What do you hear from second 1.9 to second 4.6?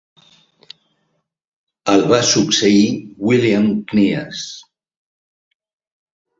El va succeir William Kneass.